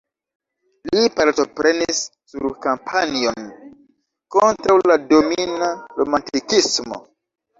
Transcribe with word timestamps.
Li 0.93 1.01
partoprenis 1.17 1.99
sur 2.31 2.47
kampanjon 2.63 3.45
kontraŭ 4.37 4.77
la 4.93 4.97
domina 5.13 5.71
romantikismo. 6.01 6.99